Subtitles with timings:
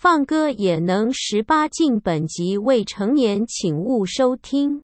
[0.00, 4.82] 放歌也能十八禁，本集未成年，请勿收听。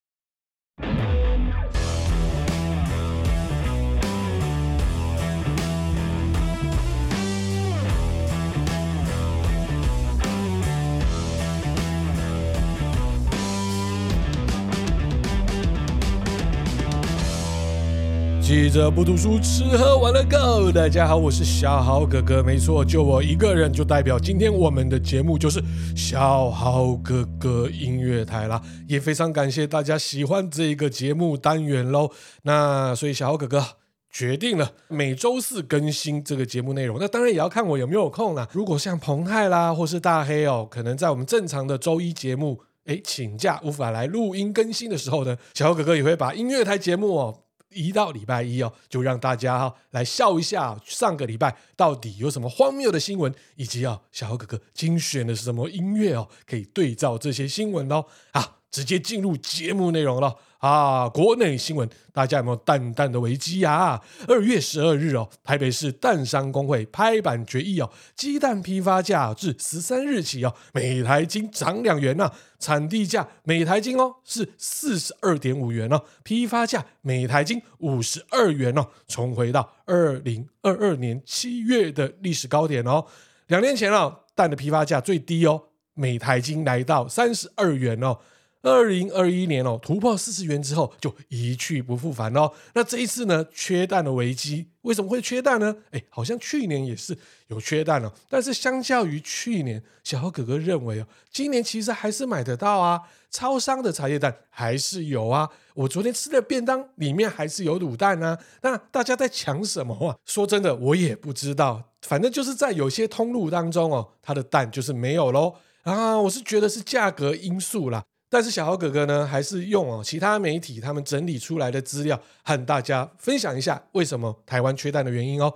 [18.47, 20.71] 记者不读书，吃喝玩乐 Go！
[20.71, 25.61] 大家好，我是小豪哥哥，没错，就我一个人，就代表今天我们的节目就是
[25.97, 28.61] 小豪哥哥音乐台啦。
[28.87, 32.09] 也非常感谢大家喜欢这个节目单元喽。
[32.43, 33.61] 那所以小豪哥哥
[34.09, 36.99] 决定了每周四更新这个节目内容。
[37.01, 38.47] 那当然也要看我有没有空啦。
[38.53, 47.39] 如果像彭泰啦或是大黑哦，可能在我们正常的周一节目诶请假无法来录音更新的时候呢，小豪哥哥也会把音乐台节目哦。
[47.69, 58.05] 一到礼拜一哦，就让大家哈来笑一下，上个礼拜到底有什么荒谬的新闻，以及啊小哥哥精选的是什么音乐哦，可以对照这些新闻哦。
[58.31, 60.37] 啊，直接进入节目内容了。
[60.59, 64.01] 啊，国内新闻，大家有没有蛋蛋的危机啊？
[64.27, 83.05] 二月十二日哦，台北市蛋商公会拍板决议哦，鸡蛋批发价自十三日起哦，每台斤涨两元呐、啊，产地价每台斤哦是四十二点五元哦，批发价每台斤五十二元哦，重回到二零二二年七月的历史高点哦。
[83.47, 85.61] 两年前哦，蛋的批发价最低哦，
[85.93, 88.17] 每台斤来到三十二元哦。
[88.63, 92.51] 二零二一年哦，突破四十元之后就一去不复返哦。
[92.73, 95.75] 那这一次呢，缺蛋的危机为什么会缺蛋呢？
[95.91, 98.11] 哎，好像去年也是有缺蛋哦。
[98.27, 105.49] 但是相较于去年，小豪哥哥认为哦，今年其实还是买得到啊，超商的茶叶蛋还是有啊。
[105.75, 108.37] 我昨天吃的便当里面还是有卤蛋啊。
[108.63, 110.17] 那大家在抢什么啊？
[110.25, 111.91] 说真的，我也不知道。
[112.01, 115.55] 反正就是在有些通路当中哦，它的蛋就是没有喽。
[115.83, 118.03] 啊，我是觉得是价格因素啦。
[118.29, 125.53] 但是小豪哥哥呢，还是用哦其他媒体他们整理出来的资料，和大家分享一下为什么台湾缺蛋的原因哦。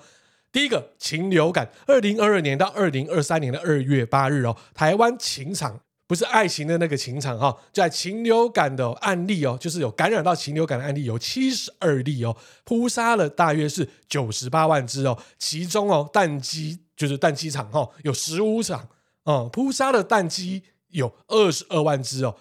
[0.53, 12.35] 第一个禽流感，二零二二年到二零二三年的二月八日哦，台湾禽场不是爱情的那个禽场哈，在禽流感的案例哦，就是有感染到禽流感的案例有七十二例哦，
[12.65, 18.87] 扑杀了大约是九十八万只哦，其中哦蛋鸡就是蛋鸡场哈有十五场
[19.23, 22.35] 哦，扑杀了蛋鸡有二十二万只哦。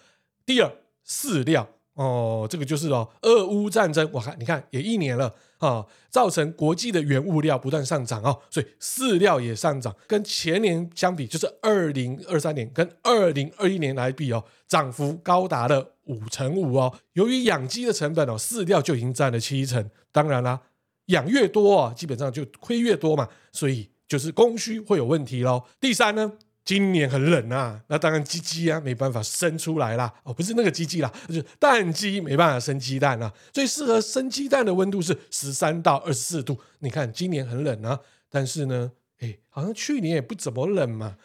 [0.46, 0.72] 第二，
[1.06, 16.92] 饲料哦，这个就是哦，俄乌战争，我看你看也一年了啊、造成国际的原物料不断上涨哦，所以饲料也上涨，跟前年相比，就是二零二三年跟二零二一年来比哦，涨幅高达了五成五哦。
[17.12, 20.58] 由于养鸡的成本哦，饲料就已经占了七成，当然啦，
[21.06, 25.64] 养越多啊，基本上就亏越多嘛，所以就是供需会有问题喽。
[25.78, 26.32] 第三呢？
[26.70, 30.14] 今年很冷啊，那当然鸡鸡啊没办法生出来啦。
[30.22, 33.32] 哦，不是那个鸡鸡啦，就是蛋鸡没办法生鸡蛋啊。
[33.50, 36.56] 最适合生鸡蛋的温度是十三到二十四度。
[36.78, 37.98] 你看今年很冷啊，
[38.28, 41.16] 但是呢，哎，好像去年也不怎么冷嘛，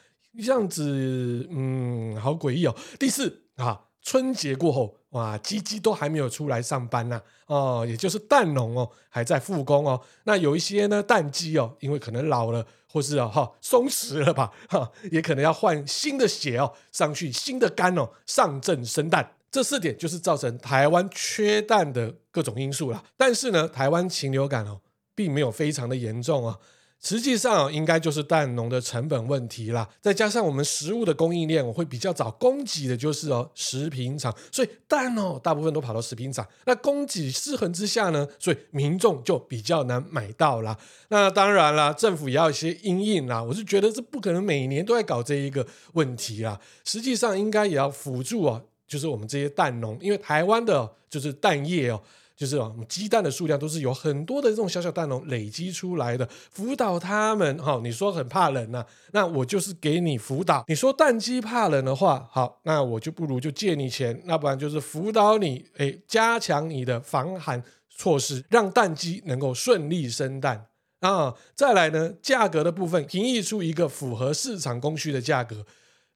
[0.44, 2.76] 这样子，嗯，好诡异哦。
[2.98, 3.82] 第四啊。
[4.08, 10.00] 春节过后，哇，鸡鸡都还没有出来上班呢、啊，哦，也就是蛋农哦还在复工哦。
[10.26, 12.64] 那有一些呢蛋鸡哦，因为可能老了，
[12.96, 19.34] 或是啊哈、松弛了吧，哈、也可能要换新的血哦上去，新的肝哦上阵生蛋。
[19.52, 23.04] 这四点就是造成台湾缺蛋的各种因素啦。
[23.18, 24.80] 但是呢，台湾禽流感哦
[25.14, 26.58] 并没有非常的严重哦。
[27.06, 36.44] 实际上应该就是蛋农的成本问题啦，再加上我们食物的供应链，我会比较早供给的就是哦食品厂，所以蛋哦大部分都跑到食品厂。
[36.66, 40.76] 那供给失衡之下呢，所以民众就比较难买到啦。
[41.10, 43.44] 那当然啦，政府也要一些因应啦。
[43.44, 46.60] 我是觉得这不可能每年都在搞这一个问题啦。
[46.84, 52.02] 实际上应该也要辅助哦，就是我们这些蛋农，因为台湾的就是蛋业哦。
[52.36, 57.80] 就是啊，鸡蛋的数量都是有很多的这种小小蛋农累积出来的，辅导他们哈。
[57.82, 60.64] 你说很怕冷呐，那我就是给你辅导。
[60.68, 70.66] 你说蛋鸡怕冷的话，好，那我就不如就借你钱，那不然就是辅导你，诶，加强你的防寒措施，让蛋鸡能够顺利生蛋
[71.00, 71.34] 啊。
[71.56, 75.66] 再来呢，价格的部分，评议出一个符合市场供需的价格。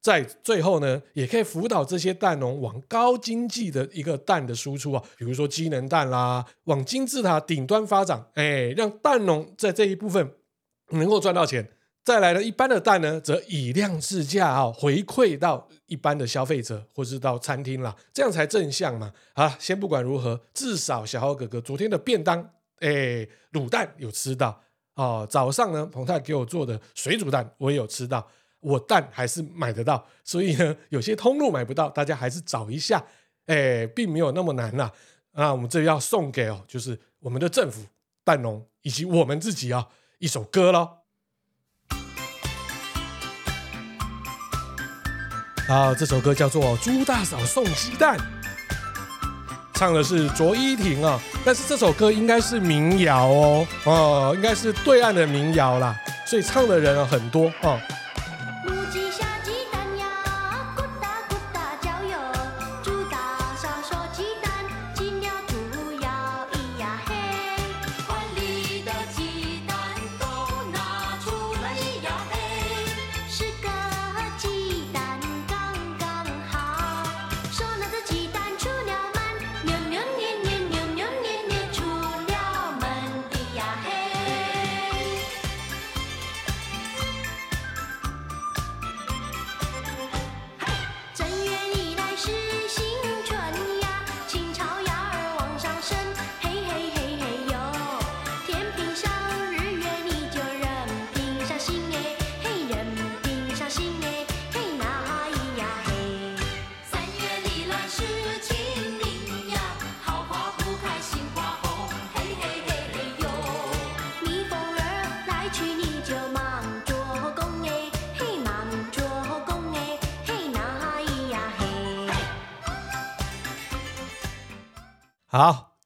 [0.01, 10.31] 在最后呢，也可以辅导这些蛋农往高经济的一个蛋的输出啊，比如说机能蛋啦，往金字塔顶端发展，哎，让蛋农在这一部分
[10.91, 11.69] 能够赚到钱。
[12.01, 19.11] 再来呢，一般的蛋呢，则以量制价啊，回馈到一般的消费者或是到餐厅啦，这样才正向嘛。
[19.33, 22.39] 啊，先不管如何，至少小豪哥哥昨天的便当，
[22.79, 24.59] 哎，卤蛋有吃到
[24.95, 25.27] 哦。
[25.29, 28.25] 早上呢，彭太给我做的水煮蛋，我也有吃到。
[28.59, 30.05] 我蛋还是买得到。
[30.23, 33.03] 所以呢，有些通路买不到，大家还是找一下，
[33.45, 34.91] 哎，并没有那么难啦。
[35.33, 37.85] 啊，我们这要送给哦，就是我们的政府、
[38.23, 40.89] 蛋农以及我们自己啊一首歌喽。
[45.67, 48.17] 好，这首歌叫做《朱大嫂送鸡蛋》，
[49.75, 55.95] 唱的是卓依婷啊，但是这首歌应该是民谣哦，哦，应该是对岸的民谣啦，
[56.25, 57.79] 所以唱的人很多哦。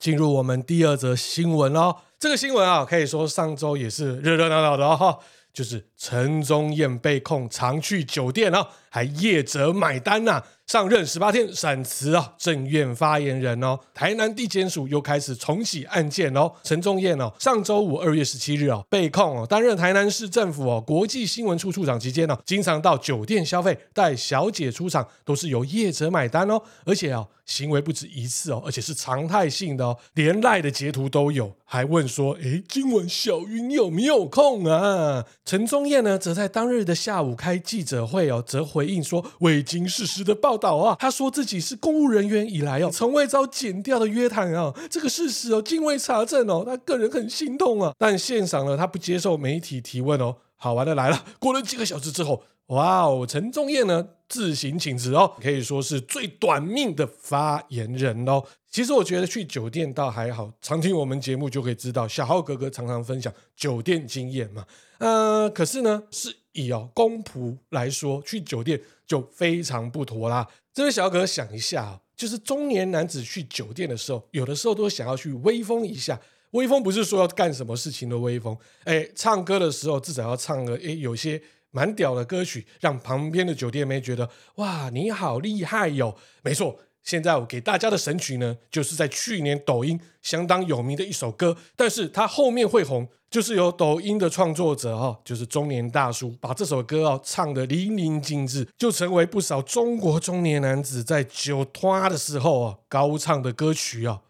[0.04, 1.96] 进入我们第二则新闻哦。
[2.20, 5.18] 这个新闻啊，可以说上周也是热热闹闹的哦。
[5.54, 16.52] 就是陈宗彦被控常去酒店哦，还业者买单呐、上任十八天闪辞啊，政院发言人哦，台南地检署又开始重启案件哦。
[16.64, 35.24] 陈宗彦哦，上周五二月十七日哦，被控哦，担任台南市政府哦国际新闻处处长期间哦，经常到酒店消费，带小姐出场都是由业者买单哦，而且哦，行为不止一次哦，而且是常态性的哦，连赖的截图都有，还问说，诶，今晚小云有没有空啊？
[35.46, 40.60] 陈宗彦呢，则在当日的下午开记者会哦，则回应说，未经事实的报。
[40.64, 47.94] 报道啊，他说自己是公务人员以来哦，从未遭检调的约谈啊，这个事实哦，经未查证哦，他个人很心痛啊。
[47.98, 50.38] 但现场呢，他不接受媒体提问哦。
[50.56, 58.42] 好玩的来了，过了几个小时之后，哇哦，陈宗彦呢自行请辞哦，可以说是最短命的发言人哦。
[58.72, 64.66] 其实我觉得去酒店倒还好，常听我们节目就可以知道，小浩哥哥常常分享酒店经验嘛。
[65.00, 68.80] 呃，可是呢，是以哦公仆来说，去酒店。
[69.06, 70.48] 就非常不妥啦！
[70.74, 76.20] 这位小哥想一下，就是中年男子去酒店的时候，有的时候都想要去威风一下。
[76.52, 81.42] 威风不是说要干什么事情的威风，哎，唱歌的时候至少要唱个哎，有些
[81.72, 86.16] 蛮屌的歌曲，让旁边的酒店妹觉得哇，你好厉害哟！
[86.44, 86.80] 没错。
[87.04, 104.22] 现在我给大家的神曲呢，就是在去年抖音相当有名的一首歌，但是它后面会红，就是由抖音的创作者哈，就是中年大叔把这首歌哦唱得淋漓尽致，就成为不少中国中年男子在酒托的时候啊高唱的歌曲啊。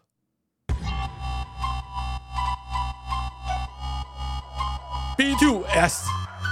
[5.16, 6.06] B2S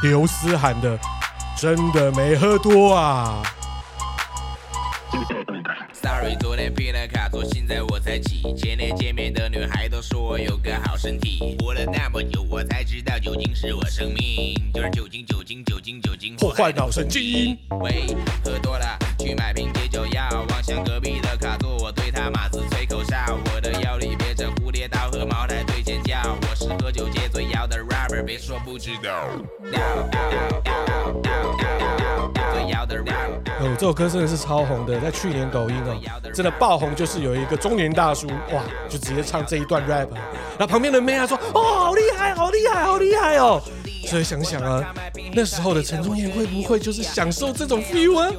[0.05, 0.97] 刘思涵的
[1.57, 3.43] 真的没喝多啊。
[6.03, 8.43] Sorry，昨天拼了卡座，现在我才起。
[8.57, 17.57] 前天见面的女孩都说我有个好身体，活了那么久，我才知道酒精是我生命，就是酒精，酒精，酒精，酒精破坏脑神经。
[17.81, 18.05] 喂，
[18.45, 29.29] 喝多了去买瓶解酒药，望向隔壁的卡座，我对他马子吹口哨，我的腰里别着蝴蝶刀和茅台对尖叫，我是喝酒界最妖的 rapper，别说不知道。
[33.83, 36.01] 哦，这首歌真的是超红的，在去年抖音哦，
[36.33, 40.09] 真的爆红，就是有一个中年大叔哇，就直接唱这一段 rap，
[40.57, 43.61] 然后旁边的妹啊说，哦，好厉害，好厉害，好厉害哦，
[44.07, 44.95] 所以想想啊，
[45.35, 48.31] 那时候的陈宗彦会不会就是享受这种 feel 啊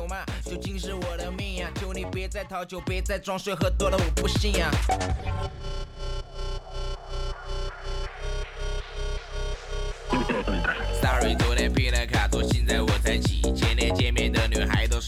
[11.01, 13.41] ？Sorry，昨天拼了卡座，现在我才起。
[13.53, 14.99] 前天见面的女孩都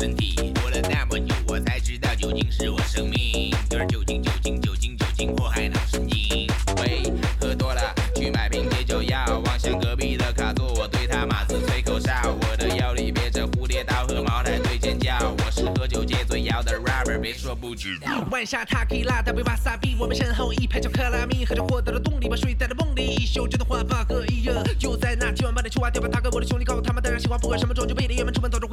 [0.00, 6.48] 身体，活了那么久，我才知道酒精是我生命，就是酒精，酒精，酒精，酒精，祸害脑神经。
[6.78, 7.02] 喂，
[7.38, 18.26] 喝多了去买瓶解酒药，望向隔壁的卡座，我对他马子吹口哨，我的腰里别着蝴蝶刀和茅台对尖叫，我是喝酒界最妖的 rapper，别说不知道。
[18.30, 27.10] 晚下塔可以拉大杯瓦萨比，我们身后一排叫克拉米，喝酒获得了动力，把睡在了梦里，一宿觉得焕发和一热，就在那今晚八点出发，掉把他跟我的兄弟搞他妈的。
[27.20, 28.66] 喜欢不管什么种就背离，原本出门走着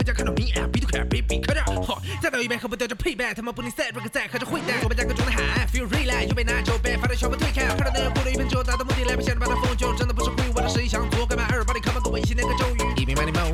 [2.48, 13.51] 再倒一杯喝不掉就配白他们不吝啬，rock 在喝着会带，左边加个中的喊，feel real，右边拿酒杯，发点小不退开，看到那人过了一瓶酒，达到目的来，不想着把他封酒，真的不是故意，我的实力想做，干嘛二把你看不过我一起念个咒语，一明白你们。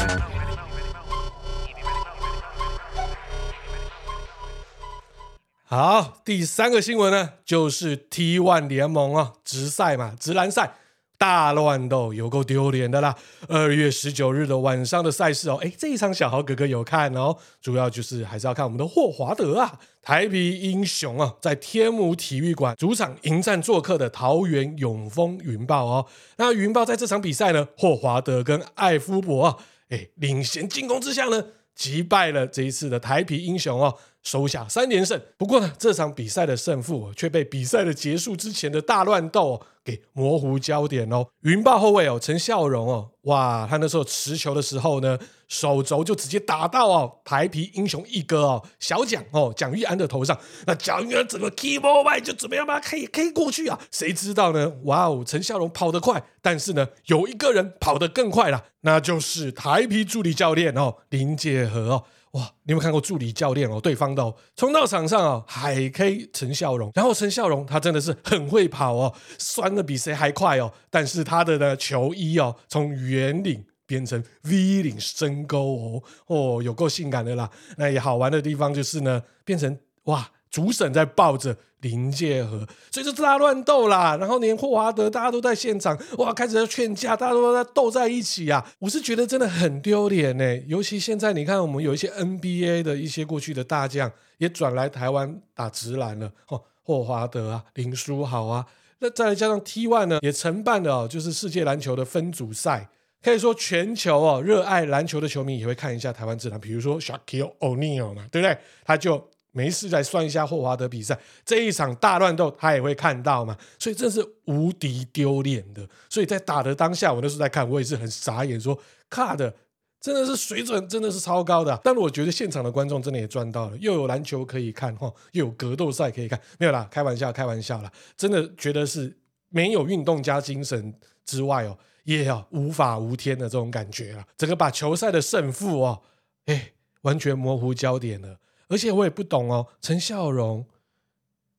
[5.66, 10.76] 好，第三个新闻呢，就是 T1 联盟啊，直赛嘛，直男赛
[11.24, 13.16] 大乱斗，有够丢脸的啦。
[13.48, 26.06] 二月十九日的晚上的赛事哦，哎，这一场小豪哥哥有看哦，主要就是还是要看我们的霍华德啊，台啤英雄啊，在天母体育馆主场迎战做客的桃园永丰云豹哦。
[26.36, 29.58] 那云豹在这场比赛呢，霍华德跟艾夫伯啊，
[29.92, 31.42] 哎，领衔进攻之下呢，
[31.74, 33.98] 击败了这一次的台啤英雄哦。
[34.24, 41.28] 收下三连胜，不过呢，这场比赛的胜负却被比赛的结束之前的大乱斗给模糊焦点哦。
[41.42, 54.72] 云豹后卫哦，陈孝荣哦，哇，他那时候持球的时候呢，手肘就直接打到哦台啤英雄一哥哦小蒋哦蒋玉安的头上，那蒋玉安怎么 keyboard 外就准备要把他 K K 过去啊，谁知道呢？
[54.86, 62.04] 哇哦，陈孝荣跑得快，但是呢，有一个人跑得更快了，那就是台啤助理教练哦林介和哦。
[62.34, 63.80] 哇，你有没有看过助理教练哦？
[63.80, 70.74] 对方的冲到场上哦，海 K 陈笑容，然后陈笑容他真的是很会跑哦，酸的比谁还快哦。
[70.90, 77.50] 但是他的呢球衣哦，从圆领变成 V 领深沟哦，哦，有够性感的啦。
[77.78, 80.30] 那也好玩的地方就是呢，变成哇。
[80.54, 82.60] 主审在抱着林界河，
[82.92, 84.16] 所以就大乱斗啦。
[84.18, 88.64] 然后连霍华德大家都在现场，哇，开始要劝架，大家都在斗在一起啊。
[88.78, 90.58] 我是觉得真的很丢脸呢。
[90.68, 98.68] 尤其现在你看，我们有一些 NBA 的一些过去的大将也转来台湾打直篮了，哦，霍华德啊，林书豪啊，
[99.00, 102.90] 那再加上 T One 呢，也承办了哦，就是世界篮球的分组赛，
[103.24, 108.56] 可以说全球哦，热爱篮球的球迷也会看一下台湾直篮，比如说 Shaquille O'Neal 嘛，对不对？
[108.86, 109.28] 他就。
[109.56, 115.88] 没事，再算一下霍华德比赛这一场大乱斗，他也会看到嘛，所以真是无敌丢脸的。
[116.10, 118.76] 所以在打的当下，我那时候在看，我也是很傻眼，说
[119.12, 119.54] 卡的
[120.02, 121.80] 真的是水准真的是超高的。
[121.84, 129.16] 但我觉得现场的观众真的也赚到了，又有篮球可以看哈，又有格斗赛可以看，没有啦，开玩笑，开玩笑啦，真的觉得是
[129.50, 136.02] 没有运动加精神之外哦，也要无法无天的这种感觉啊，整个把球赛的胜负哦，
[136.48, 136.72] 哎，
[137.04, 138.40] 完全模糊焦点了。
[138.74, 140.66] 而且我也不懂哦，陈孝荣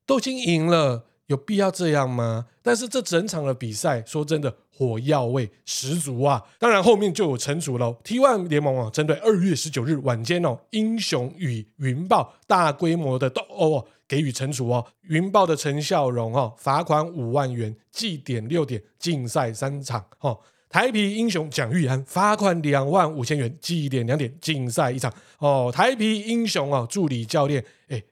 [0.05, 2.47] 都已经赢了，有必要这样吗？
[2.61, 6.43] 但是这整场的比赛，说真的，火药味十足啊！
[6.59, 7.97] 当然后面就有惩处喽。
[8.03, 14.85] T1 联盟啊，针对二月十九日晚间哦，英雄与云豹大规模的斗殴哦，给予惩处哦。
[15.03, 20.41] 云豹的陈孝荣哦，罚款五万元，记点六点，禁赛三场哦。
[20.75, 25.15] 台啤英雄蒋玉安罚款两万五千元，记点两点，禁赛一场。
[25.39, 28.03] 哦，台啤英雄哦，助理教练，哎，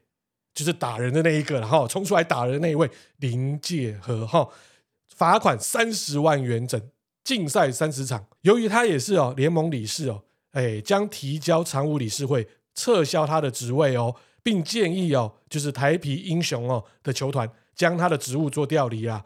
[0.55, 4.47] 就是打人的那一个，然后冲出来打人的那一位林介和哈，
[5.13, 6.81] 罚款三十万元整，
[7.25, 8.25] 禁赛三十场。
[8.43, 19.21] 由于他也是哦联盟理事哦，哎，将提交常务理事会撤销他的职位哦，并建议哦，就是台啤英雄哦的球团将他的职务做调离啊。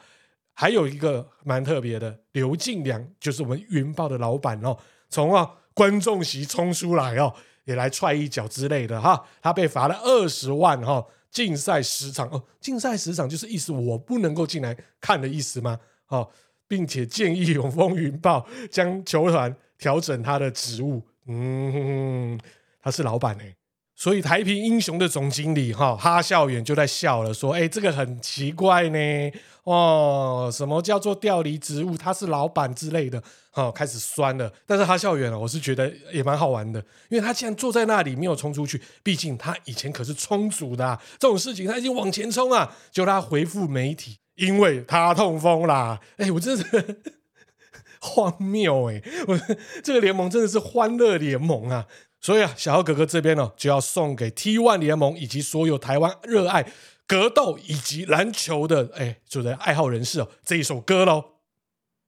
[0.59, 4.75] 还有一个蛮特别的，刘进良就是我们云豹的老板哦，
[5.07, 7.31] 从啊观众席冲出来哦，
[7.65, 15.79] 也来踹一脚之类的哈，他被罚了二十万哈，禁赛十场哦，禁赛十场就是意思我不能够进来看的意思吗？
[16.07, 16.27] 哦，
[16.67, 22.39] 并且建议永丰云豹将球团调整他的职务，嗯，
[22.81, 23.55] 他是老板哎。
[23.99, 29.31] 所以台啤英雄的总经理哈哈笑远就在笑了，说：“哎，这个很奇怪呢，
[29.63, 31.97] 哦，什么叫做调离职务？
[31.97, 34.53] 他是老板之类的，哈，开始酸了。
[34.67, 45.99] 但是哈笑远啊，我是觉得也蛮好玩的，因为他既然坐在那里没有冲出去，毕竟他以前可是冲组的啊，这种事情他已经往前冲啊，就他回复媒体，因为他痛风啦。
[46.17, 47.01] 哎，我真的是
[47.99, 49.35] 荒谬哎，我
[49.83, 51.87] 这个联盟真的是欢乐联盟啊。”
[52.27, 56.65] 所以啊，小豪哥哥这边呢，就要送给 T One 联盟以及所有台湾热爱
[57.07, 61.23] 格斗以及篮球的哎，就是爱好人士哦，这一首歌喽。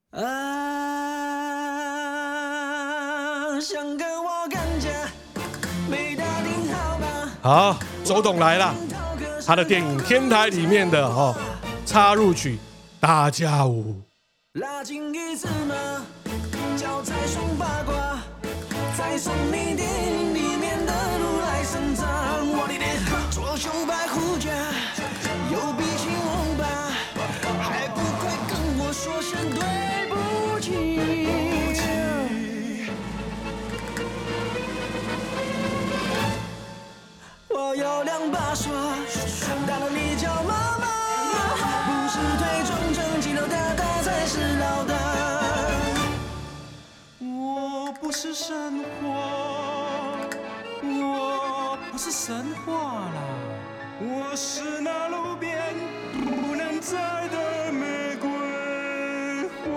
[0.09, 0.19] 啊，
[3.61, 4.89] 想跟我干架，
[5.89, 7.31] 没打听好吧？
[7.41, 8.75] 好，周董来了，
[9.45, 11.33] 他的电影《天台》里面的哦
[11.85, 12.55] 插入曲
[12.99, 13.95] 《大家舞》。
[14.59, 18.21] 拉近一脚踩双八卦，
[18.99, 22.05] 在神秘电影里面的路来生长，
[22.51, 22.99] 我的天，
[23.31, 24.53] 左胸白虎卷，
[25.49, 26.67] 右臂青龙板，
[27.61, 29.63] 还不快跟我说声对
[30.09, 30.67] 不起。
[37.47, 38.69] 我有两把刷，
[39.07, 40.98] 刷到你叫妈妈。
[52.01, 53.21] 是神话啦，
[53.99, 55.75] 我是那路边
[56.13, 59.67] 不能摘的玫瑰花。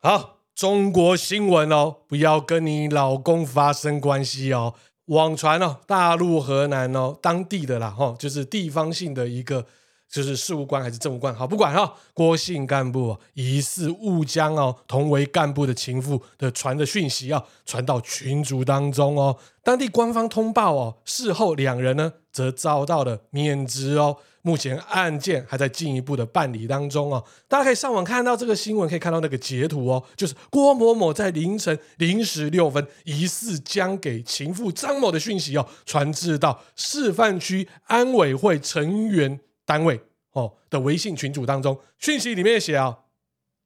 [0.00, 0.36] 好。
[0.54, 4.72] 中国新闻哦，不要跟你老公发生关系哦。
[5.08, 9.66] 网传哦，大陆河南哦，当地的啦哈、哦，就是地方性的一个，
[10.16, 19.36] 就是事务官还是政务官，好不管哈、郭姓干部、疑似误将哦同为干部的情妇的传的讯息啊、哦，传到群组当中哦。
[19.62, 24.16] 当地官方通报哦，事后两人呢则遭到了免职哦。
[24.40, 40.00] 目前案件还在进一步的办理当中哦，大家可以上网看到这个新闻，可以看到那个截图哦，就是郭某某在凌晨零时六分，疑似将给情妇张某的讯息哦，传至到示范区安委会成员单位
[40.32, 43.00] 哦的微信群组当中，讯息里面写啊。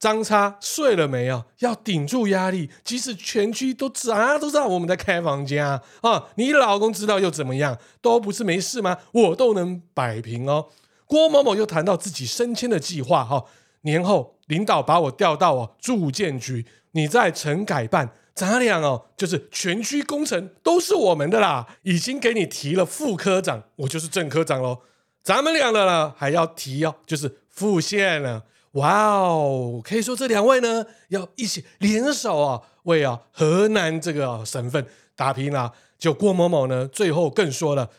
[0.01, 1.45] 张叉睡了没有？
[1.59, 6.29] 要顶住压力，即使全区都知啊都知道我们在开房间啊啊！
[6.37, 7.79] 你老公知道又怎么样？
[8.01, 8.97] 都不是没事吗？
[9.13, 10.69] 我都能摆平哦。
[11.05, 13.47] 郭某某又谈到自己升迁的计划哈、哦，
[13.83, 24.79] 年后领导把我调到哦住建局，你在城改办，咱俩哦就是全区工程都是我们的啦，已经给你提了副科长，我就是正科长喽。
[25.23, 28.45] 咱们俩的呢还要提哦，就是副县了。
[28.73, 35.73] 哇哦，可以说这两位呢要一起联手啊，为啊河南这个省份打拼啊。
[35.99, 37.91] 就郭某某呢，最后更说了，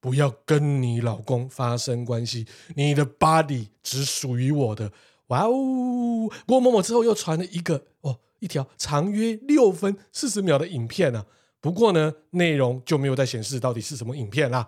[0.00, 4.90] 不要跟你老公发生关系，你的 body 只属于我的。
[5.26, 11.26] 哇哦，郭某某之后又传了一个哦，一条长约六分四十秒的影片啊。
[11.60, 14.66] 不过呢，内容就没有再显示到底是什么影片啦。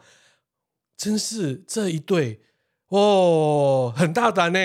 [0.96, 2.40] 真是这一对
[2.88, 4.58] 哦，很大胆呢。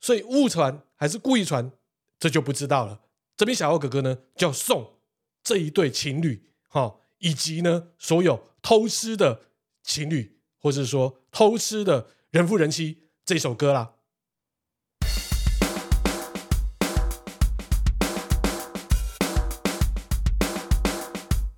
[0.00, 1.72] 所以误传还是故意传，
[2.18, 3.00] 这就不知道了。
[3.36, 4.94] 这边小欧哥哥呢，就要送
[5.42, 9.42] 这一对情侣，哈，以及呢所有偷吃的
[9.82, 13.92] 情侣，或者说偷吃的人夫人妻这首歌啦。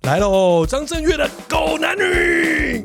[0.01, 2.83] 来喽，张震岳的狗男女。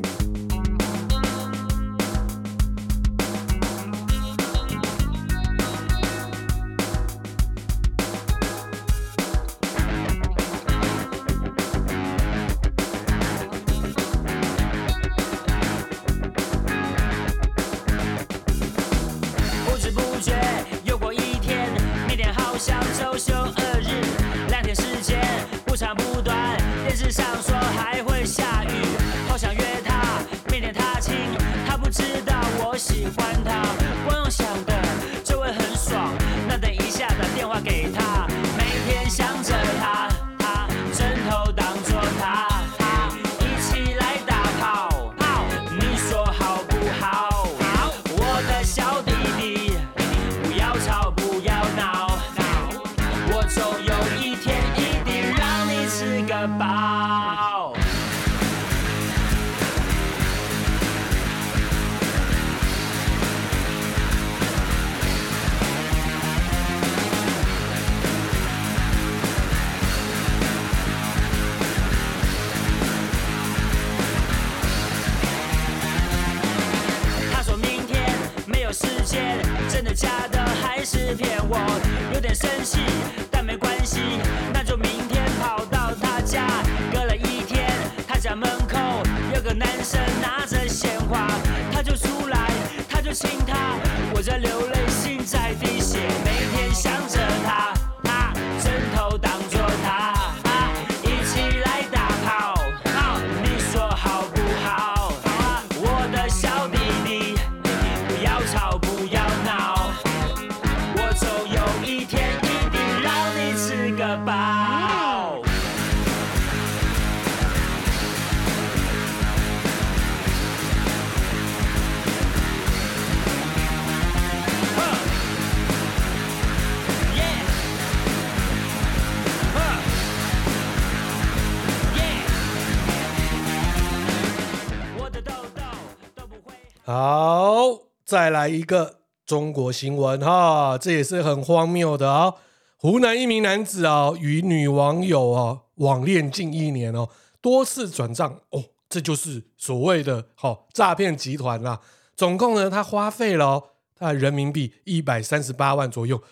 [136.97, 142.35] 好再来一个中国新闻哈，这也是很荒谬的啊！
[142.77, 147.09] 湖南一名男子哦，与女网友哦网恋近一年哦，
[147.41, 151.81] 多次转账哦，这就是所谓的好、哦、诈骗集团啦。
[152.15, 156.23] 总共呢，他花费了、哦、他人民币一百三十八万左右，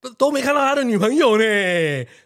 [0.00, 1.44] 都都没看到他的女朋友呢。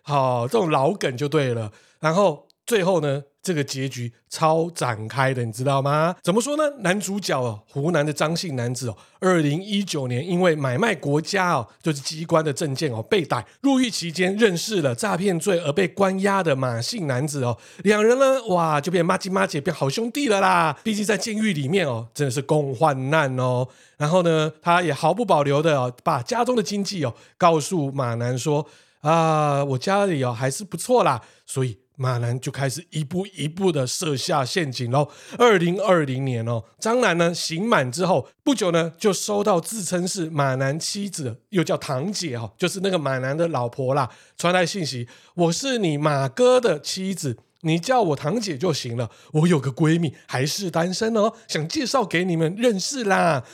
[0.02, 1.72] 好、哦，这种老梗就对了。
[1.98, 3.20] 然后最后呢？
[3.42, 6.14] 这个结局超展开的，你知道吗？
[6.22, 6.62] 怎么说呢？
[6.82, 13.44] 男主角哦，湖南的张姓男子哦，二零一九年因为买卖国家哦，就是机关的证件哦，被逮。
[13.62, 20.78] 入狱期间认识了诈骗罪而被关押的马姓男子哦，两人呢，哇，就变妈鸡妈姐，变好兄弟了啦。
[20.84, 23.66] 毕竟在监狱里面哦，真的是共患难哦。
[23.96, 28.64] 然后呢，他也毫不保留的哦，把家中的经济哦，告诉马男说
[29.00, 31.78] 啊，我家里哦还是不错啦，所以。
[32.00, 35.06] 马男就开始一步一步的设下陷阱喽。
[35.36, 44.08] 二零二零年哦，张男呢刑满之后不久呢，就收到自称是马男妻子，又叫堂姐哈，就是那个马男的老婆啦，
[44.38, 49.10] 传来信息：我是你马哥的妻子，你叫我堂姐就行了。
[49.32, 53.44] 我有个闺蜜还是单身哦，想介绍给你们认识啦。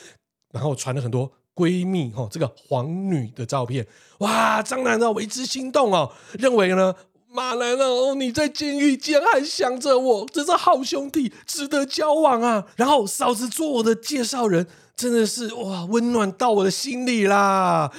[0.53, 3.85] 然后传了很多闺蜜哈这个黄女的照片，
[4.19, 6.95] 哇，张男呢为之心动哦，认为呢。
[7.37, 12.65] 马兰哦，你在监狱竟然还想着我，真是好兄弟，值得交往啊！
[12.75, 17.91] 然后嫂子做我的介绍人，真的是哇，温暖到我的心里啦。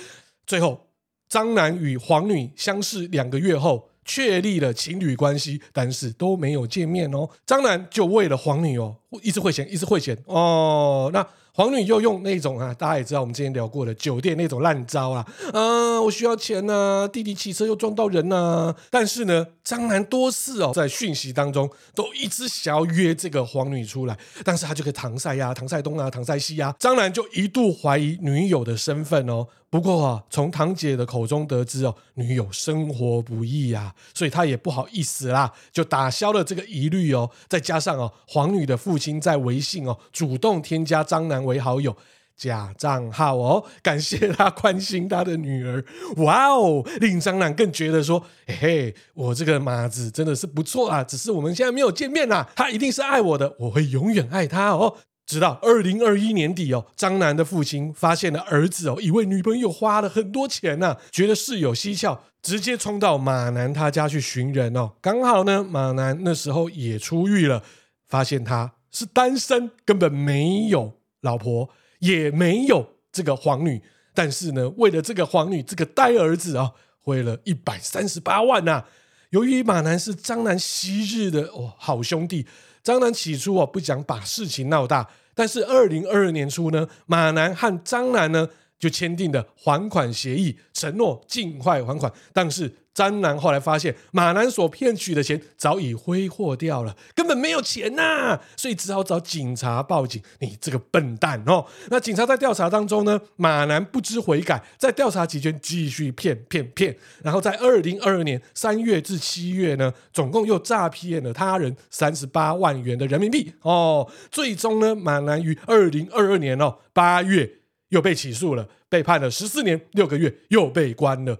[0.44, 0.88] 最后，
[1.28, 7.28] 张男与黄女相识两个月后，确立了情侣关系，但是都没有见面哦。
[7.46, 11.10] 张男就为了黄女哦，一直汇钱，一直汇钱哦。
[11.12, 11.24] 那。
[11.58, 18.76] 黄女又用那种啊，大家也知道，我们之前聊过的酒店那种烂招啊，啊，我需要钱呐、啊，弟弟骑车又撞到人呐、啊。
[18.90, 26.72] 但是呢，张男多次哦，在讯息当中都一直想要约这个黄女出来，但是他就可以搪塞呀，搪塞东啊，搪塞西啊。
[26.78, 29.44] 张男就一度怀疑女友的身份哦。
[29.70, 37.30] 不过啊，从堂姐的口中得知哦，女友生活不易呀、所以他也不好意思啦，就打消了这个疑虑哦。
[37.48, 41.94] 再加上哦，黄女的父亲在微信哦主动添加张男为好友，
[42.34, 45.84] 假账号哦，感谢他关心他的女儿。
[46.16, 54.96] 哇哦，令张男更觉得说，嘿嘿，我这个马子真的是不错啊，只是我们现在没有见面呐，他一定是爱我的，我会永远爱他哦。
[55.28, 64.90] 直到二零二一年底哦，张楠的父亲发现了儿子哦，以为女朋友花了很多钱呢、啊，觉得事有蹊跷，直接冲到马楠他家去寻人哦。
[65.02, 67.62] 刚好呢，马楠那时候也出狱了，
[68.08, 73.82] 发现他是单身，根本没有老婆，也没有这个黄女。
[74.14, 78.88] 但是呢，为了这个黄女这个呆儿子啊、哦，汇了一百三十八万呐、啊。
[79.28, 82.46] 由于马楠是张楠昔日的哦好兄弟。
[82.88, 88.48] 张楠起初啊不想把事情闹大，但是二零二二年初呢，马楠和张楠呢
[88.78, 92.74] 就签订了还款协议，承诺尽快还款，但是。
[92.98, 100.20] 张男后来发现马男所骗取的钱早已挥霍掉了，根本没有钱呐、啊，所以只好找警察报警。
[100.40, 101.64] 你这个笨蛋哦！
[101.90, 114.10] 那警察在调查当中呢，马男不知悔改，在调查期间继续骗骗骗，然后在二零二二年三月至七月呢，总共又诈骗了他人三十八万元的人民币哦。
[114.28, 117.48] 最终呢，马男于二零二二年哦八月
[117.90, 121.38] 又被起诉了，被判了十四年六个月，又被关了。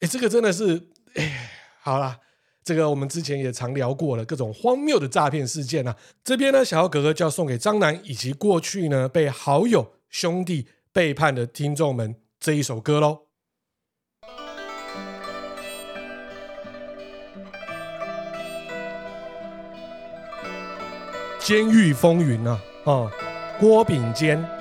[0.00, 2.18] 哎，这个真的是，哎，好啦，
[2.62, 5.96] 这个我们之前也常聊过了，各种荒谬的诈骗事件啊。
[6.22, 13.22] 这边呢，小豪哥哥就要送给张楠以及过去呢被好友兄弟背叛的听众们这一首歌喽。
[21.38, 23.10] 监狱风云啊，哦，
[23.58, 24.55] 郭炳坚。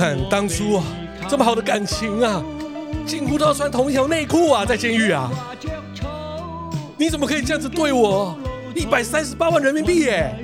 [0.00, 0.84] 看当初啊，
[1.28, 2.42] 这么好的感情啊，
[3.04, 5.30] 近乎都要穿同一条内裤啊，在监狱啊，
[6.96, 8.34] 你怎么可以这样子对我？
[8.74, 10.34] 一百三十八万人民币耶！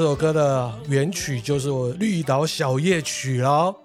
[0.00, 3.76] 这首歌的原曲就是我《绿岛小夜曲》喽。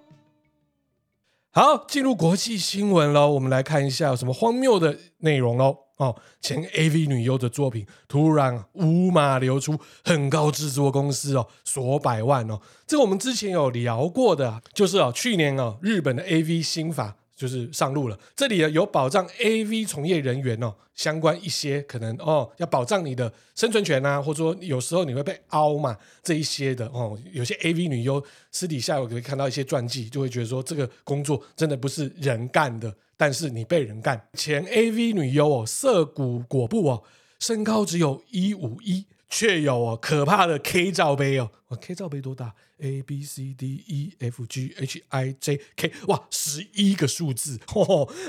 [1.51, 5.75] 好，进入国际新闻喽，我们来看一下有什么荒谬的内容喽。
[5.97, 12.61] 哦，前 AV 女优的作品突然无码流出，很高制作公司哦，索百万哦。
[12.87, 17.17] 这个我们之前有聊过的，就是哦，去年哦，日本的 AV 新法。
[17.35, 34.29] 就是上路了，这里呢有保障 AV 从业人员哦，相关一些可能哦，要保障你的生存权啊，或者说有时候你会被凹嘛，这一些的哦，有些 AV 女优私底下我可以看到一些传记，就会觉得说这个工作真的不是人干的，但是你被人干。
[34.33, 37.03] 前 AV 女优哦，涩谷果布哦，
[37.39, 39.05] 身高只有一五一。
[39.29, 41.49] 却有哦可怕的 K 罩杯哦
[41.81, 47.59] ，K 罩杯多大？A B C D E F G H I J K，哇，十一个数字。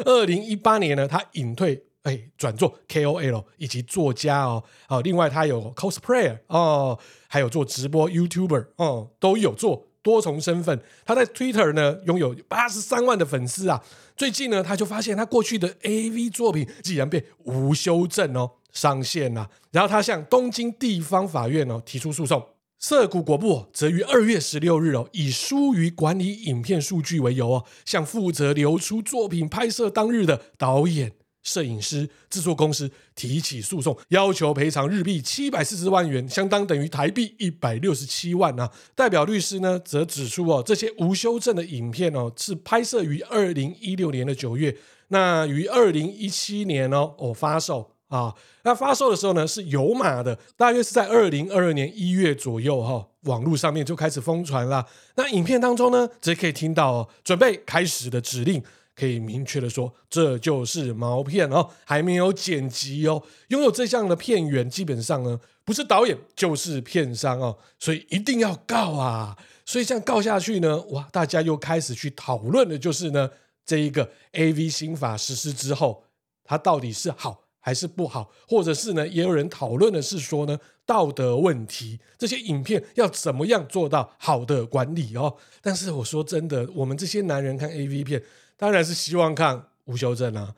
[0.05, 4.63] 二零一八年呢，他隐退，哎，转做 K O L 以及作家哦。
[4.89, 10.81] 哦，另外他有 cosplay 哦，还有做直播 YouTuber 哦，都有做多重身份。
[11.05, 13.83] 他在 Twitter 呢拥有八十三万的粉丝啊。
[14.17, 18.53] 最近呢，他就发现他过去的 AV 作品竟然被无修正哦。
[18.77, 22.47] 上线了，然后他向东京地方法院哦提出诉讼。
[22.79, 31.11] 涩谷国布则于二月十六日哦，以疏于管理影片数据为由哦，向负责流出作品拍摄当日的导演、
[31.43, 38.71] 摄影师、制作公司提起诉讼，要求赔偿日币七百四十万元，相当等于台币一百六十七万啊。
[38.95, 44.77] 代表律师呢则指出哦，这些无修正的影片哦是拍摄于二零一六年的九月，
[45.09, 47.96] 那于二零一七年哦哦发售。
[48.09, 54.87] 啊，那发售的时候呢是有码的，大约是在二零二二年一月左右哈、哦，网络上面就开始疯传了。
[55.17, 58.63] 那影片当中呢，直接可以听到哦，准备开始的指令，
[58.95, 63.21] 可以明确的说这就是毛片哦，还没有剪辑哦。
[63.49, 69.37] 拥有这项的片源，基本上呢不是导演就是片商哦，所以一定要告啊。
[69.65, 73.29] 所以这样告下去呢，哇，大家又开始去讨论的就是呢，
[73.65, 76.05] 这一个 AV 新法实施之后，
[76.45, 77.46] 它到底是好。
[77.67, 79.09] 还是不好，或者是呢？
[79.09, 85.37] 也有人讨论的是说呢，道德问题，这些影片要怎么样做到好的管理哦？
[85.61, 88.23] 但是我说真的，我们这些男人看 AV 片，
[88.57, 90.55] 当然是希望看无修正啊。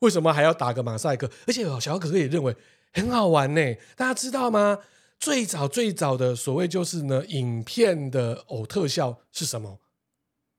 [0.00, 1.30] 为什么还要打个马赛克？
[1.46, 2.56] 而且小哥哥也认为
[2.92, 3.60] 很好玩呢。
[3.94, 4.80] 大家知道吗？
[5.20, 9.78] 最早最早的所谓就是呢，影片的偶特效是什么？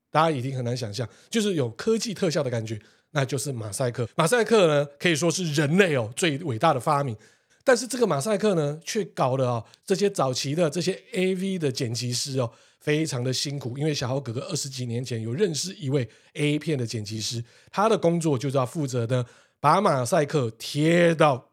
[0.09, 2.81] 大家一定很难想象，就是有科技特效的感觉。
[3.11, 7.17] 那就是马赛克，马赛克呢可以说是人类哦最伟大的发明，
[7.63, 19.25] 但是这个马赛克呢却搞了哦这些早期的这些 AV 的剪辑师哦非常的辛苦，因为小豪哥哥二十几年前有认识一位 A 片的剪辑师，他的工作就是要负责呢
[19.59, 21.49] 把马赛克贴到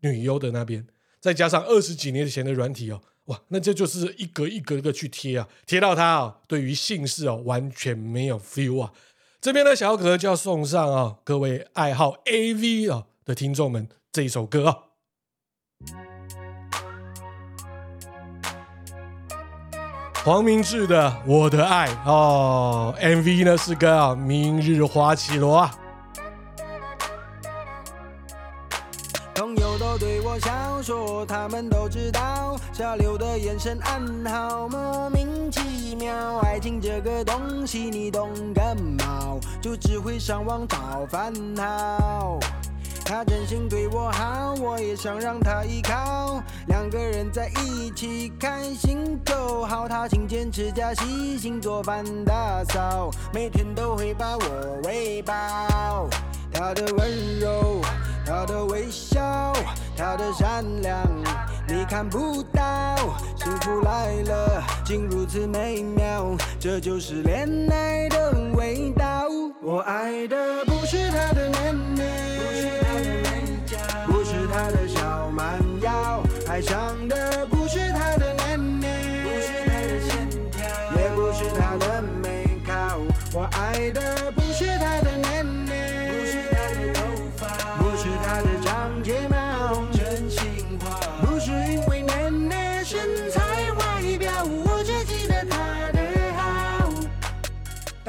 [0.00, 0.86] 女优的那边，
[1.20, 8.92] 再加上二十几年前的软体哦，哇，那这就是一格一格一个去贴啊，贴到他哦对于姓氏哦完全没有 feel 啊。
[9.42, 14.82] 这边呢，小可就要送上啊、哦，各位爱好 AV 啊的听众们这一首歌啊、哦，
[20.24, 25.76] 黄明志的《我的爱》哦，MV 呢是跟啊《明日花绮罗》啊。
[30.82, 42.38] 说，他们都知道小刘的眼神暗号莫名其妙，爱情这个东西你懂个毛，就只会上网找烦恼。
[43.04, 49.86] 他真心对我好，我也想让他依靠，两个人在一起开心就好。
[49.86, 56.08] 他勤俭持家，细心做饭打扫，每天都会把我喂饱。
[56.52, 57.80] 他的温柔。
[58.24, 59.52] 他的微笑
[59.96, 61.06] 她的善良
[61.68, 62.96] 你看不到，
[63.36, 69.26] 幸福来了竟如此美妙，这就是恋爱的味道。
[69.62, 72.04] 我爱的不是他的年龄，
[72.36, 73.30] 不是他的美
[73.64, 78.90] 娇，不是他的小蛮腰，爱上的不是他的年龄，
[79.22, 80.60] 不是他的线条，
[81.00, 82.98] 也不是他的美好。
[83.32, 84.21] 我爱的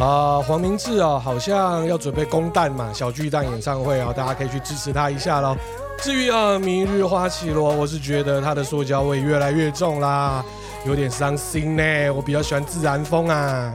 [0.04, 5.56] 啊，黄明志啊，好像要准备公蛋嘛，小巨蛋演唱会啊，大家可以去支持他一下喽。
[5.98, 10.44] 至于啊，明日花绮罗，我是觉得他的塑胶味越来越重啦，
[10.86, 12.12] 有点伤心呢。
[12.12, 13.74] 我比较喜欢自然风啊。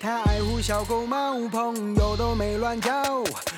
[0.00, 2.90] 他爱护小狗猫，朋友都没乱交，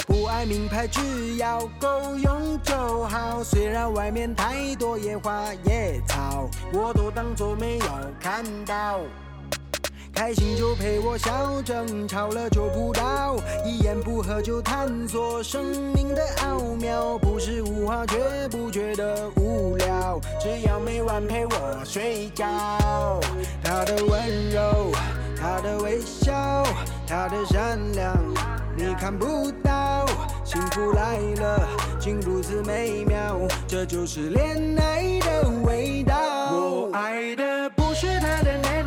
[0.08, 3.44] 不爱名牌，只要够用就好。
[3.44, 7.86] 虽然外面太多野花野草，我都当作没有
[8.18, 8.98] 看到。
[10.30, 13.34] 开心就陪我笑，争吵了就不倒，
[13.66, 18.16] 一言不合就探索生命的奥妙，不是无话绝
[18.48, 22.46] 不觉得无聊，只要每晚陪我睡觉，
[23.60, 24.92] 他的温柔。
[25.36, 26.62] 他的微笑，
[27.08, 28.16] 他的善良，
[28.76, 30.06] 你看不到。
[30.44, 36.14] 幸福来了，竟如此美妙，这就是恋爱的味道。
[36.52, 38.86] 我爱的不是他的脸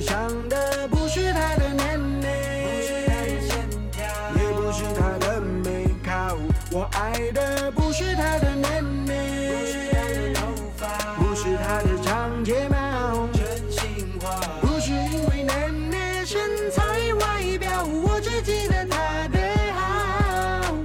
[0.00, 4.02] 爱上的不是他的年龄，不是他的线条，
[4.34, 6.38] 也不是他的美好。
[6.72, 9.12] 我爱的不是他的年龄，
[9.52, 16.82] 不是他的头发，不是他的长睫毛，真心话，不是因为年龄身材
[17.20, 19.38] 外表，我只记得他的
[19.74, 20.76] 好。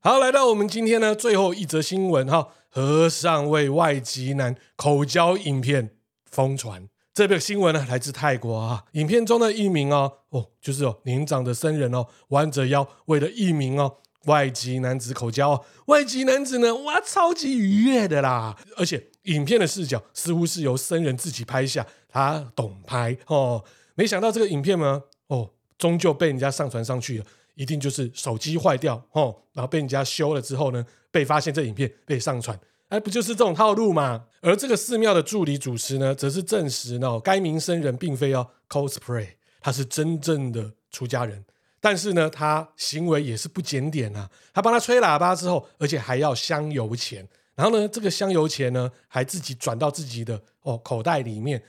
[0.00, 5.90] 好，来到我们今天呢最后一则新闻哈，和尚为外籍男口交影片
[6.30, 6.88] 疯传。
[7.12, 23.64] 这个新闻呢来自泰国啊，影片中的一名哦哦，就是哦年长的僧人哦，弯着腰为了一名哦外籍男子口交哦，外籍男子呢哇超级愉悦的啦，而且影片的视角似乎是由僧人自己拍下，他懂拍哦，
[23.96, 27.24] 没想到这个影片呢哦终究被人家上传上去了。
[27.56, 32.58] 一定就是手机坏掉哦，然后被人家修了之后呢，被发现这影片被上传，
[32.90, 34.26] 哎，不就是这种套路吗？
[34.40, 39.28] 而这个寺庙的助理主持呢，则是证实呢，该名僧人并非要 cosplay，
[39.60, 41.44] 他是真正的出家人。
[41.80, 51.62] 但是呢，他行为也是不检点啊，他帮他吹喇叭之后，而且还要香油钱，然后呢，这个香油钱呢，还自己转到自己的哦口袋里面。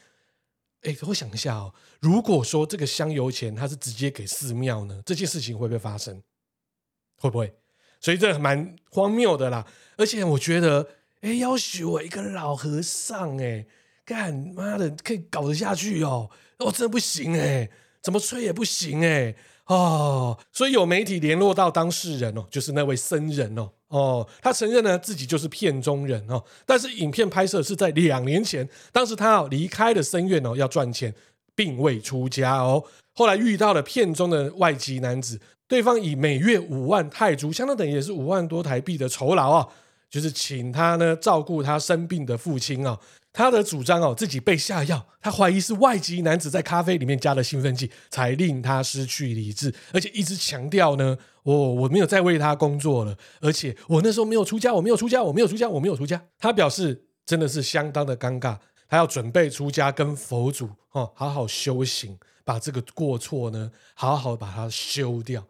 [0.82, 6.20] 哎，我想一下哦，如果说这个香油钱他是直接给寺庙呢，这件事情会不会发生？
[7.18, 7.54] 会不会？
[8.00, 9.64] 所以这蛮荒谬的啦。
[9.96, 10.88] 而且我觉得，
[11.22, 13.66] 哎，要许我一个老和尚，哎，
[14.04, 16.30] 干妈的可以搞得下去哦？
[16.58, 17.70] 哦，真不行哎，
[18.02, 19.36] 怎么吹也不行哎。
[19.68, 31.14] 哦，所以有媒体联络到当事人哦，就是那位僧人哦，哦，他承认呢自己就是片中人哦，但是影片拍摄是在两年前，当时他要离开了僧院哦，要赚钱，
[31.56, 32.84] 并未出家哦。
[33.14, 39.68] 后来遇到了片中的外籍男子，对方以每月五万泰铢，相当等于也是五万多台币的酬劳啊，
[40.12, 43.00] 就是请他呢照顾他生病的父亲啊。
[43.34, 56.22] 他的主张哦，自己被下药，他怀疑是外籍男子在咖啡里面加了兴奋剂，才令他失去理智，而且一直强调呢，我、哦、我没有再为他工作了，而且我那时候没有出家，我没有出家，我没有出家，我没有出家。
[56.38, 58.58] 他表示真的是相当的尴尬，
[58.90, 65.48] 他要准备出家跟佛祖哦好好修行，把这个过错呢好好把它修掉。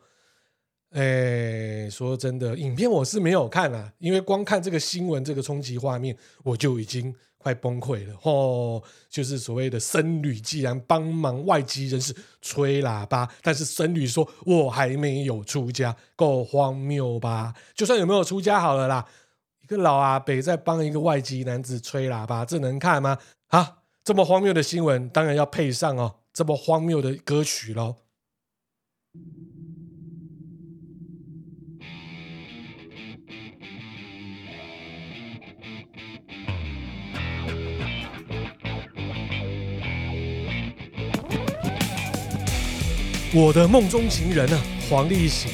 [0.91, 7.13] 哎，说真的，影片我是没有看啊，因为光看这个新闻这个冲击画面，我就已经。
[7.43, 8.79] 快崩溃了哦！
[9.09, 17.51] 就是所谓的僧侣，既然帮忙外籍人士吹喇叭，但是僧侣说我还没有出家，够荒谬吧？
[17.73, 19.03] 就算有没有出家好了啦，
[19.63, 23.17] 一个老阿伯在帮一个外籍男子吹喇叭，这能看吗？
[23.47, 27.95] 啊，这么荒谬的新闻，当然要配上哦这么荒谬的歌曲喽。
[43.33, 44.61] 我的梦中情人、啊？
[44.89, 45.49] 黄立行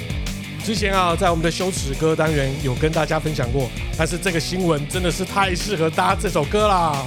[0.63, 7.05] 之前啊，在我们的羞耻歌单元有跟大家分享过，但是这个新闻真的是太适合搭这首歌啦。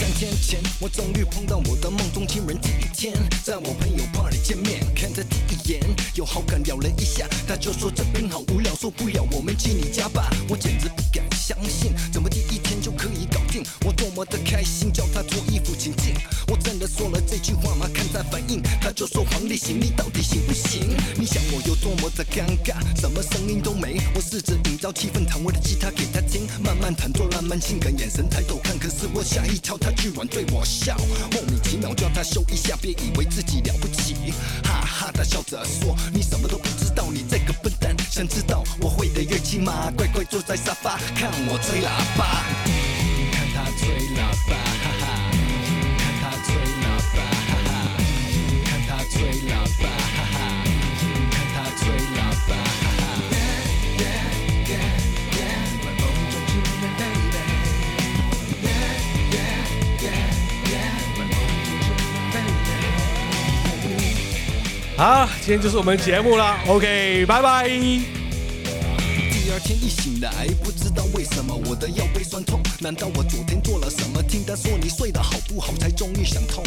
[0.00, 2.58] 三天前，我终于碰到我的梦中情人。
[2.60, 3.14] 第一天，
[3.44, 5.80] 在我朋友 party 见面，看他第一眼
[6.16, 10.28] 有好感，聊了一下，他就说这边好无聊，受不了，我们去你家吧。
[10.48, 11.92] 我简直不敢相信，
[13.84, 16.14] 我多么的开心，叫他脱衣服请进。
[16.48, 17.88] 我真的说了这句话吗？
[17.92, 20.96] 看他反应，他就说黄立行，你到底行不行？
[21.18, 24.00] 你想我有多么的尴尬，什么声音都没。
[24.14, 30.96] 我试着营造气氛，弹我的吉他给他听，慢慢弹做浪漫性感，眼神抬头看，可是我吓一跳，他居然对我笑，
[31.32, 39.90] 莫名其妙叫他修一下，别以为自己了不起，哈哈，他笑着说，你什么都不知道，你这个笨蛋，想知道我会的乐器吗？
[39.96, 42.44] 乖乖坐在沙发，看我吹喇叭，
[64.94, 67.68] 好，今天就是我们节目了，OK，拜拜。
[67.68, 69.88] 第二天一
[70.22, 74.22] 来，不知道为什么我的腰背酸痛，难道我昨天做了什么？
[74.22, 76.62] 听他说你睡得好不好，才终于想通。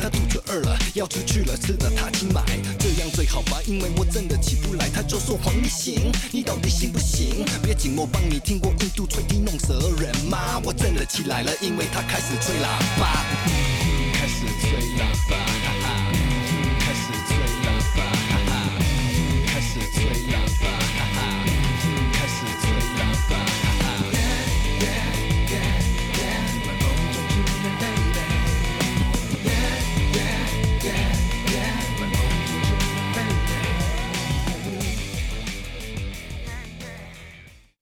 [0.00, 2.42] 他肚子饿了，要出去了，吃的他去买，
[2.78, 4.88] 这样最好吧，因为我真的起不来。
[4.88, 7.44] 他就说黄立行，你到底行不行？
[7.62, 10.58] 别紧，我帮你听过印度吹笛弄蛇人吗？
[10.64, 13.73] 我真的起来了，因为他开始吹喇叭。